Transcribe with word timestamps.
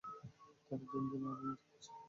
তারা 0.67 0.85
দিন 0.89 1.03
দিন 1.11 1.23
আরো 1.23 1.39
উন্নতি 1.39 1.63
করছে। 1.69 1.91